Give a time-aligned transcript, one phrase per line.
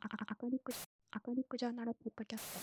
[0.00, 0.06] 赤
[0.48, 0.72] リク、
[1.10, 2.60] 赤リクジャーナルポッドキャスト。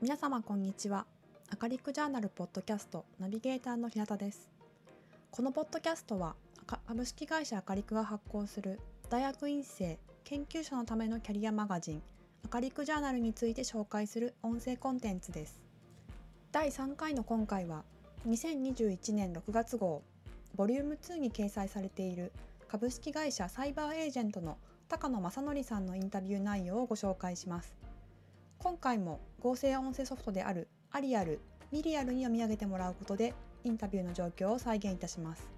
[0.00, 1.06] 皆様こんにちは。
[1.50, 4.48] アカリックジャーナルポッドキャストナビゲーターの平田です。
[5.32, 6.36] このポッドキャストは
[6.86, 8.78] 株式会社アカリクが発行する
[9.10, 12.02] 大学院生研究者のためのキャリアマガジン
[12.44, 15.60] アカリクジャーナルについて紹介する音声コンテンツです。
[16.52, 17.82] 第3回の今回は
[18.26, 20.02] 2021年6月号
[20.56, 22.32] ボリューム2に掲載されている
[22.66, 24.58] 株式会社サイバーエージェントの
[24.88, 27.76] 高野正則さんのインタビュー内容をご紹介します。
[28.58, 35.48] 今回も合成音声ソフトであるアリアル、ミリアルに読み上げてもらうことでインタビューの状況を再現いたします。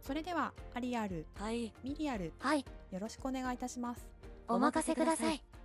[0.00, 4.06] それではアリアル、はい、ミリアル、はい、よろしくお願いいたします。
[4.48, 5.55] お任せください。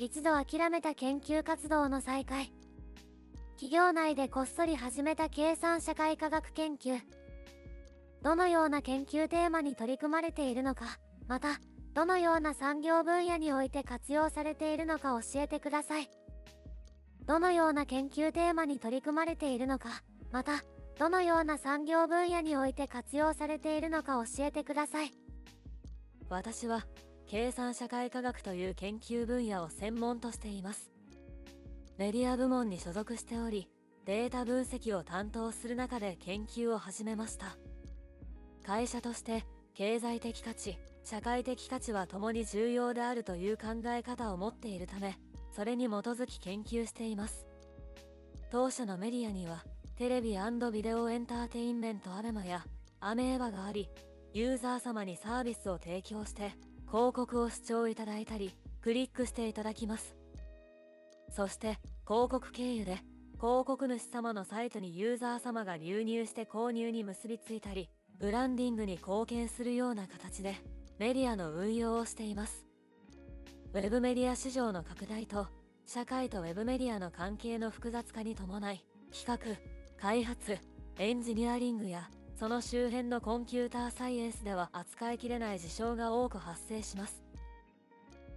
[0.00, 2.52] 一度諦めた研究活動の再開。
[3.56, 7.00] 企業内でこっそり始めた計算社会科学研究。
[8.22, 10.84] どのような研究テーマに取り組まれているのか、
[11.26, 11.58] また、
[11.94, 16.08] どのような産業分野において活用されているのか教えてください。
[17.26, 19.88] どのような研究テーマに取り組まれているのか、
[20.30, 20.62] また、
[20.96, 25.10] どのような産業分野において活用されているのか教えてください。
[26.30, 26.86] 私は、
[27.28, 30.90] 計算社会科学という研究分野を専門としています。
[31.98, 33.68] メディア部門に所属しており、
[34.06, 37.58] データ分析を担当する中で研究を始めました。
[38.64, 45.18] 会社として経済的価値、社会的価値は共に重要であるという考え方を持っているため、
[45.54, 47.46] それに基づき研究しています。
[48.50, 49.64] 当社のメディアには、
[49.96, 50.38] テレビ
[50.72, 52.64] ビデオエンターテインメントアベマや
[53.00, 53.90] アメーバがあり、
[54.32, 56.52] ユーザー様にサービスを提供して、
[56.88, 60.16] 広告を視聴いただいたり、クリックしていただきます。
[61.28, 62.96] そして、広告経由で、
[63.34, 70.56] 広告主様のサイトにユーザー様が流入して購入に結びついたり、ブランディングに貢献するような形で、
[70.98, 72.64] メディアの運用をしています。
[73.74, 75.46] ウェブメディア市場の拡大と、
[75.84, 78.82] 社会とウェブメディアの関係の複雑化に伴い、
[79.12, 80.56] 企画、開発、
[80.98, 87.20] エンジニアリングや、その周辺のコンピューターサイエンスでは扱いきれない事象が多く発生します。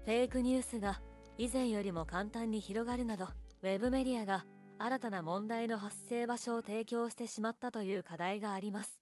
[0.06, 1.00] フェイクニュースが
[1.38, 3.28] 以前よりも簡単に広がるなど、
[3.62, 4.44] ウェブメディアが
[4.80, 9.00] 新たな問題の発生場所を提供してしまったという課題があります。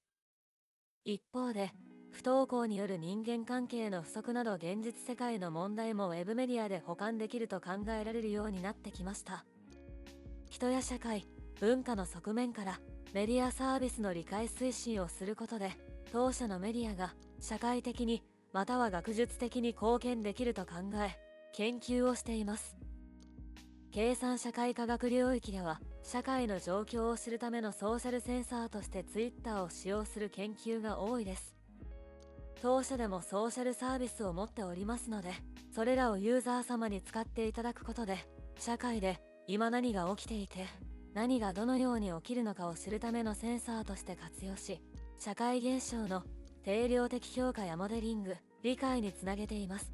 [1.05, 1.71] 一方で、
[2.11, 9.45] 不登校による人間関係の不足など現実世界の問題もウェブメディアで保管できると考えられるようになってきました。
[10.49, 11.25] 人や社会、
[11.61, 12.81] 文化の側面から
[13.11, 15.71] メディアサービスの理解推進をすることで、
[16.11, 18.21] 当社のメディアが社会的に
[18.53, 21.17] または学術的に貢献できると考え、
[21.53, 22.77] 研究をしています。
[23.91, 31.55] 計算社会科学領域では、社会の状況を知るためのソーシャルセンサーとして Twitter を使用する研究が多いです。
[32.61, 35.31] 当社でもソーシャルサービスを持っておりますので、
[35.73, 38.17] それらをユーザー様に使っていただくことで、
[38.59, 40.67] 社会で今何が起きていて、
[41.13, 44.81] 何がどのように起きるのかを知るためのセンサーとして活用し、
[45.17, 46.23] 社会現象の
[46.63, 49.91] 定量的評価やモデリング、理解につなげています。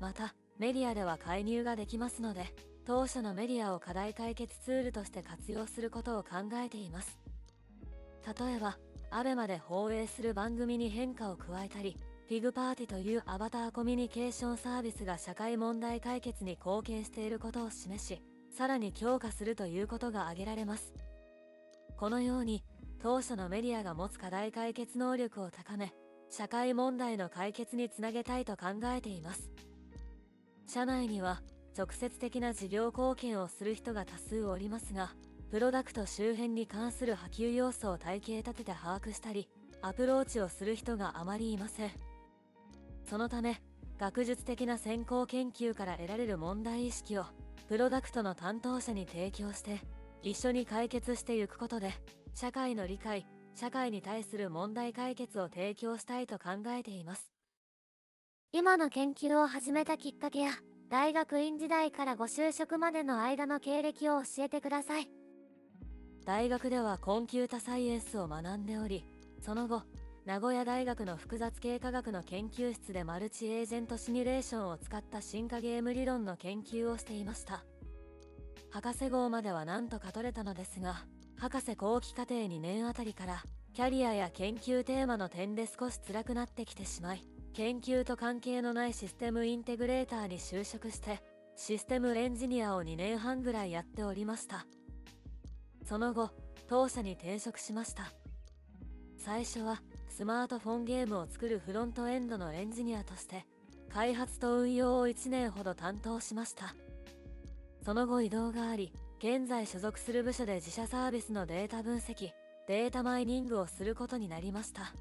[0.00, 2.44] また、メディアでは介入ができますので、
[2.84, 7.18] 当社のメディアを課題解決ツールとして活用することを考えています。
[8.26, 8.78] 例えば、
[9.10, 11.96] アベマで放映する番組に変化を加えたり、
[12.28, 20.92] ピグパーティというアバターコミュニケーションサービスが社会問題解決に貢献していることを示し、さらに強化するということが挙げられます。
[21.96, 22.62] このように、
[22.98, 25.92] 当社のメディアが持つ課題解決能力を高め、
[26.28, 29.50] 社会問題の解決につなげたいと考えています。
[30.66, 31.42] 社内には、
[31.76, 35.14] 直接的な事業貢献をする人が多数おりますが、
[35.50, 39.48] プロダクト周辺に関する波及要素を体系立てて把握したり、
[39.82, 41.90] アプローチをする人があまりいません。
[43.04, 43.60] そのため、
[43.98, 47.24] 学術的な先行研究から得られる問題意識を、
[47.70, 49.78] プロダクトの担当者に提供して、
[50.24, 51.92] 一緒に解決していくことで、
[52.34, 57.32] 社会の理解、社会に対する問題解決を提供したいと考えています。
[58.50, 60.50] 今の研究を始めたきっかけや、
[60.88, 65.08] 大学院時代からご就職までの間の経歴を教えてください。
[66.24, 69.04] 大学ではコンピュータサイエンスを学んでおり、
[69.40, 69.84] その後、
[70.26, 77.64] 名古屋大学の複雑系科学の研究室でマルチエージェントシミュレーションを使った進化ゲーム理論の研究をしていました。
[78.72, 81.04] 博士号までは何とか取れたのですが
[81.36, 83.42] 博士後期課程2年あたりから
[83.74, 91.20] キャリアや研究テーマの点で少し辛くなってきてしまい研究と関係のないシステムインテグレーターに就職して
[91.56, 94.66] システムエンジニアを2年半ぐらいやっておりました
[95.84, 96.30] その後
[96.68, 98.12] 当社に転職しました
[99.18, 99.82] 最初は
[100.20, 103.46] スマートフォンゲームを作るフロントエンドのエンジニアとして
[103.88, 106.74] 開発と運用を1年ほど担当しました。
[107.82, 112.32] その後移動があり現在所属する部署で自社サービスのデータ分析
[112.68, 114.92] データマイニングをすることになりました。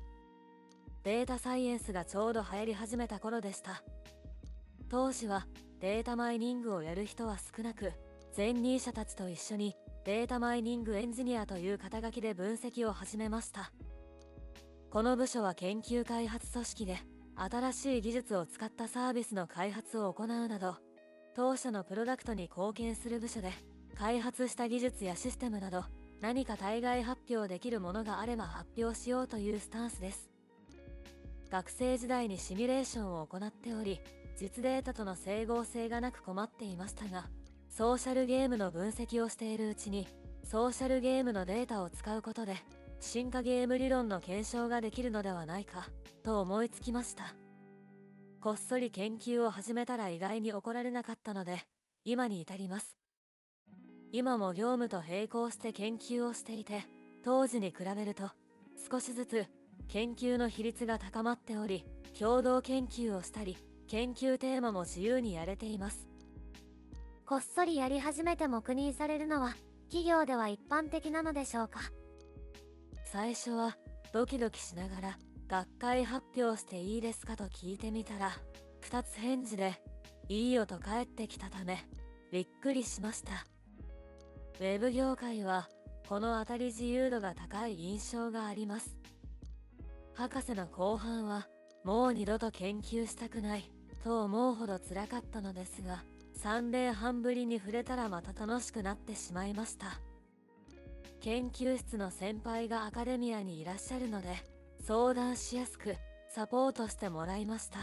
[1.04, 3.84] データサイエンスがちょうど流行り始めた頃でした。
[4.88, 5.48] 当時は
[5.82, 7.92] データマイニングをやる人は少なく
[8.38, 9.76] 前任者たちと一緒に
[10.06, 13.74] データマイニングエンジニアという肩書きで分析を始めました。
[14.92, 16.98] この部署は研究開発組織で
[17.36, 20.78] 新しい技術を使ったサービスの開発を行うなど
[21.36, 23.52] 当社のプロダクトに貢献する部署で
[23.96, 25.84] 開発した技術やシステムなど
[26.22, 30.30] 何か対外発表できるものがあれば発表しようというスタンスです。
[31.52, 34.00] 学生時代にシミュレーションを行っており
[34.38, 37.26] 実データとの整合性がなく困っていましたが
[37.70, 40.08] ソーシャルゲームの分析をしているうちに
[40.44, 42.56] ソーシャルゲームのデータを使うことで
[43.00, 45.88] 進化ゲーム理論の検証ができるのではないか
[46.24, 47.36] と思いつきました。
[48.42, 51.60] こっそり研究を始めたら意外に怒られなかったので
[52.06, 52.98] 今に至ります。
[54.12, 56.84] 今も業務と並行して研究をしていて
[57.24, 58.30] 当時に比べると
[58.90, 59.46] 少しずつ
[59.88, 61.86] 研究の比率が高まっており
[62.18, 63.58] 共同研究をしたり
[63.88, 66.08] 研究テーマも自由にやれています。
[67.26, 69.56] こっそりやり始めて黙認されるのは
[69.90, 71.80] 企業では一般的なのでしょうか。
[73.12, 73.76] 最初は
[74.14, 75.18] ドキドキしながら
[75.48, 78.32] 学会発表していいですかと聞いてみたら
[78.84, 79.74] 2つ返事で
[80.28, 81.84] いいよと返ってきたため
[82.32, 83.32] びっくりしました。
[84.60, 85.68] ウェブ業界は
[86.08, 88.96] この当たり自由度が高い印象があります。
[90.14, 91.48] 博士の後半は
[91.84, 93.72] もう二度と研究したくない
[94.04, 96.04] と思うほど辛かったのですが
[96.44, 100.00] 3年半ぶりに触れたらまた楽しくなってしまいました。
[101.22, 104.30] 研究室の先輩がアカデミアにいらっしゃるので
[104.86, 105.96] 相談しやすく
[106.34, 107.80] サポートしてもらいました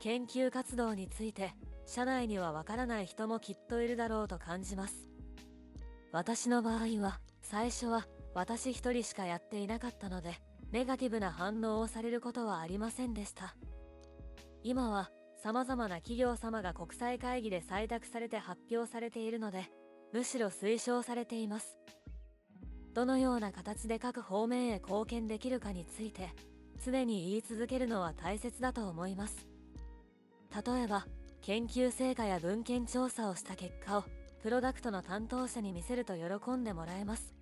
[0.00, 1.54] 研究活動について
[1.86, 5.08] 社内にはわからない人もきっといるだろうと感じます
[6.12, 10.34] 私の場合は最初は私一人しかやっていなかったので
[10.72, 13.54] ネガティブな反応をされることはありませんでした。
[14.64, 15.10] 今は
[15.42, 19.66] 様々な企業様が国際会議で採択されて発表されているので、
[20.14, 21.76] むしろ推奨されています。
[22.94, 26.30] どのような形で各方面へ貢献できるかについて、
[26.84, 29.46] 常に言い続けるのは大切だと思います。
[30.54, 31.06] 例えば、
[31.40, 34.04] 研究成果や文献調査をした結果を、
[34.42, 37.34] プロダクトの担当者に見せると喜んでもらえます。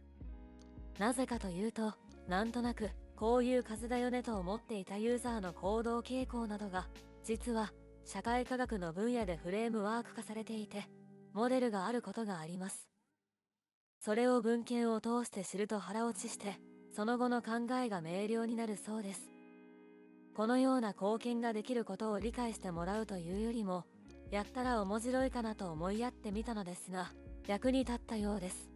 [0.99, 1.95] なぜかというと、
[2.29, 6.87] なんとなくこういう数だよねと思っていたユーザーの行動傾向などが
[7.23, 7.73] 実は
[8.05, 10.85] 社会科学の分野でフレームワーク化されていて
[11.35, 12.90] モデルがあることがあります
[14.01, 16.59] それを文献を通して知ると腹落ちして
[16.97, 19.31] その後の考えが明瞭になるそうです。
[20.35, 23.85] このような貢献ができることを理解してもらうというよりも
[24.31, 27.11] やったら面白いかなと思いやってみたのですが
[27.47, 28.71] 役に立ったようです。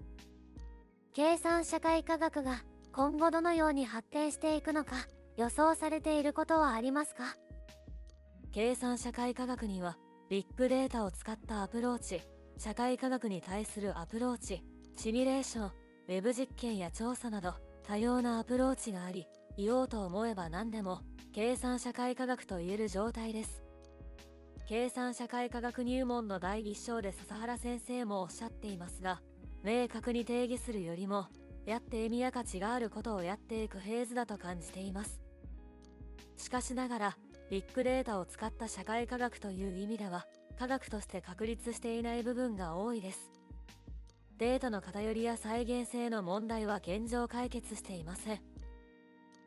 [1.14, 4.96] 計算社会科学が今後どのように発展していくのか
[5.36, 7.36] 予想されていることはありますか？
[8.52, 9.96] 計算社会科学には
[10.28, 12.20] ビッグデータを使ったアプローチ
[12.58, 14.62] 社会科学に対するアプローチ
[14.96, 21.00] シミュレーションウェブ実験や調査など多様なアプローチがあり言おうと思えば何でも
[21.32, 23.62] 計算社会科学と言える状態です。
[24.66, 29.20] 計算社会科学入門の第一章で笹原先生もおっしゃっていますが
[29.62, 31.26] 明確に定義するよりも
[31.66, 35.20] やって意味や価値があることをやっていくフェーズだと感じています。
[36.36, 37.16] しかしながら
[37.50, 40.26] ビッグデータを使った社会科学という意味では
[40.58, 43.30] 科学として確立していない部分が多いです。
[44.38, 48.40] データの偏りや再現性の問題は現状解決していません。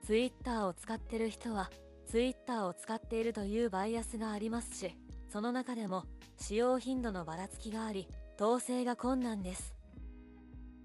[0.05, 1.69] Twitter を使ってる人は
[2.05, 4.95] Twitter を使っているというバイアスがありますし
[5.27, 6.05] その中でも
[6.37, 8.07] 使用頻度のばらつきがあり
[8.39, 9.75] 統制が困難です。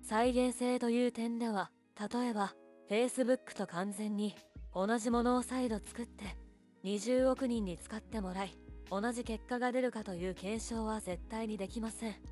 [0.02, 2.54] 再現性という点では例えば
[2.90, 4.34] Facebook と完全に
[4.74, 6.24] 同じものを再度作って
[6.82, 8.58] 20億人に使ってもらい
[8.90, 12.31] 同じ結果が出るかという検証は絶対にできません。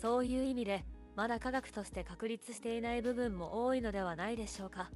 [0.00, 0.84] そういう意味で
[1.16, 4.90] まだ科学として確立していない部分も多いのではないでしょうか。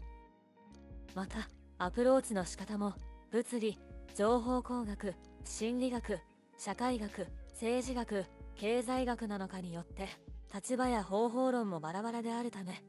[1.14, 2.94] またアプローチの仕方も
[3.30, 3.78] 物理
[4.14, 6.18] 情報工学心理学
[6.56, 8.24] 社会学政治学
[8.56, 10.08] 経済学なのかによって
[10.52, 12.82] 立場や方法論もバラバラであるため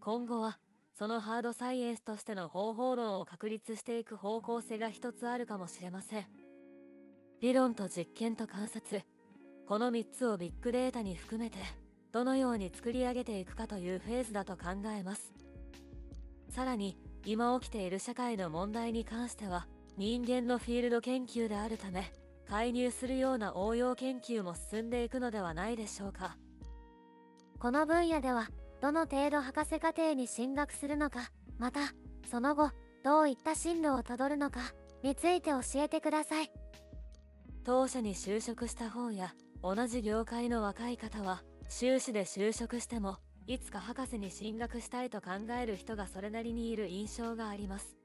[0.00, 0.58] 今後は
[0.98, 6.26] そのハードサイエンスとしての方法論を確立していく方向性が一つあるかもしれません。
[7.40, 9.02] 理論と実験と観察
[9.70, 11.56] この3つをビッグデータに含めて
[12.10, 15.32] どのように作り上げていくかというフェーズだと考えます。
[16.48, 22.10] さらに今起きている社会の問題に関しては人間のフィールド研究であるため
[22.48, 26.36] 介入するような応用研究も進んでいくのではないでしょうか。
[27.60, 28.48] この分野では
[28.80, 31.94] どの程度博士課程に進学するのかまた
[32.28, 32.72] その後
[33.04, 34.62] どういった進路をたどるのか
[35.04, 36.50] について教えてください。
[37.62, 47.96] 当社に就職した方や同じ業界の若い方は修士で就職してもいつか博士に進学したいと考える人がそれなりにいる印象があります。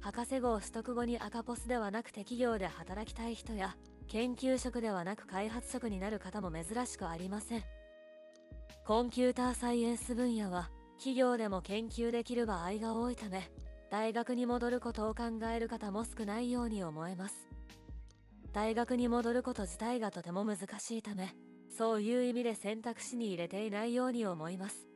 [0.00, 7.64] 博士号取得後に赤ポスではなくて企業で働きたい人や研究職ではなく開発職になる方も珍しくありません。
[8.86, 13.50] コンピューターサイエンス分野は企業でも研究できる場合が多いため
[13.90, 17.55] 大学に戻ることを考える方も少ないように思えます。
[18.52, 21.34] 大学に戻ること自体がとても難しいため
[21.76, 24.88] そういう意味で選択肢に入れていないように思います。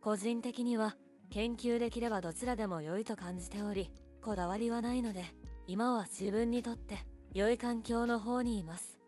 [0.00, 0.96] 個人的には
[1.30, 3.90] 研究できればどちらでも良いと感じており
[4.22, 5.24] こだわりはないので
[5.66, 6.98] 今は自分にとって
[7.32, 8.98] 良い環境の方にいます。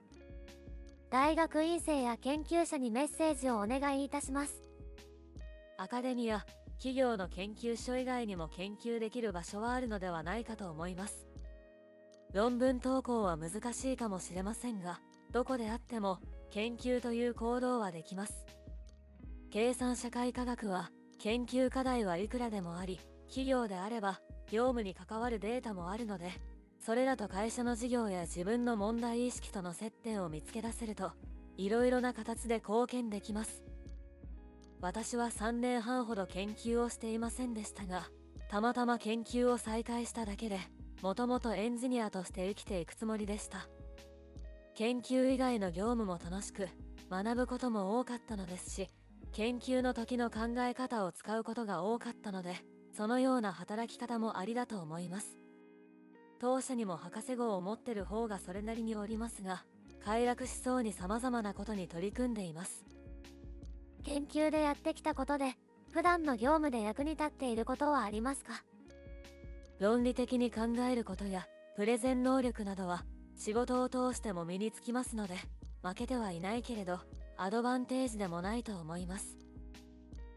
[1.10, 4.68] 大学院生や研究者にメッセージをお願いいたします。
[5.80, 6.44] アカデミア
[6.78, 11.27] 企業の研究所以外にも研究できる場所はあるのではないかと思います
[12.34, 15.00] 論文投稿は難しいかもしれませんが
[15.32, 16.18] どこであっても
[16.50, 18.46] 研究という行動はできます。
[19.50, 24.20] 計算社会科学は研究課題はいくらでもあり企業であれば
[24.50, 26.30] 業務に関わるデータもあるので
[26.84, 31.12] それらと会社の事業や自分の問題意識との接点を見つけ出せると
[31.56, 33.62] いろいろな形で貢献できます。
[34.80, 38.08] 私は3年半ほど研究をしていませんでしたが
[38.48, 40.60] たまたま研究を再開しただけで
[41.02, 43.68] もともとエンジニアとして生きていくつもりでした。
[44.74, 46.68] 研究以外の業務も楽しく
[47.10, 48.88] 学ぶことも多かったのですし
[49.32, 52.54] 研究の時の考え方を使うことが多かったので
[52.96, 55.38] そのような働き方もありだと思います。
[56.40, 59.64] 当社にも博士号を持ってる方がそれなりにおりますが
[60.04, 62.84] 快楽しそうに様々なことに取り組んでいます。
[64.04, 65.56] 研究でやってきたことで
[65.92, 68.62] 普段の業務で役に立っていることはありますか？
[69.80, 73.04] 論理的に考えることやプレゼン能力などは
[73.36, 75.36] 仕事を通しても身につきますので
[75.82, 76.98] 負けてはいないけれど
[77.36, 79.36] アドバンテージでもないと思います。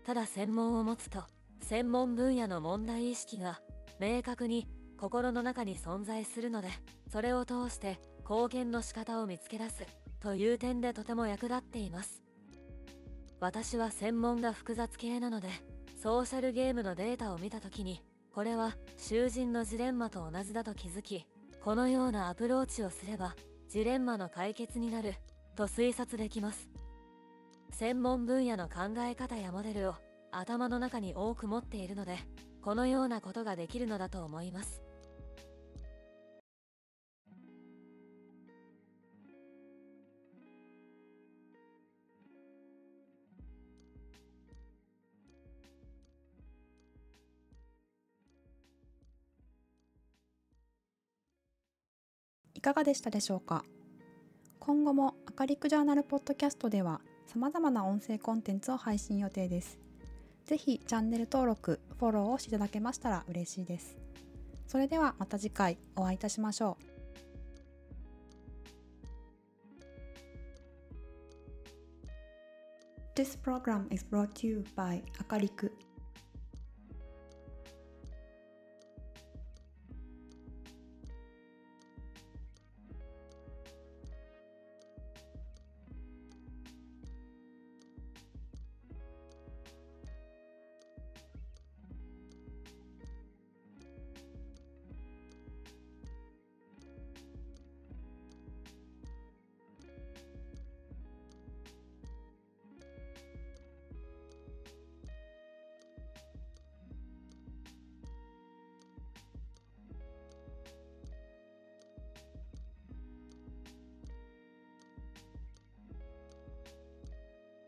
[0.06, 1.24] ただ専門を持つと
[1.62, 3.60] 専門分野の問題意識が
[4.00, 4.68] 明確に
[4.98, 6.70] 心の中に存在するので
[7.12, 9.86] それを通して貢献の仕方を見つけ出す
[10.20, 12.22] という点でとても役立っています。
[13.40, 15.50] 私は専門が複雑系なので
[16.00, 18.04] ソーシャルゲームのデータを見た時に
[18.34, 21.26] これは囚人のジレンマと同じだと気づき
[21.62, 23.36] このようなアプローチをすれば
[23.70, 25.16] ジレンマの解決になる
[25.56, 26.70] と推察できます。
[27.72, 29.96] 専門分野の考え方やモデルを
[30.32, 32.18] 頭の中に多く持っているので
[32.62, 34.82] このようなことができるのだと思います。
[52.62, 53.66] いかがでしたでしょうか？
[54.60, 59.80] 今後もアカリックジャーナルポッドキャストでは様々な音声コンテンツを配信予定です。
[60.46, 63.98] ぜひチャンネル登録、フォローをしていただけましたら嬉しいです。
[64.68, 66.78] それではまた次回お会いいたしましょ
[73.16, 73.20] う。
[73.20, 75.76] This program is brought to you by アカリク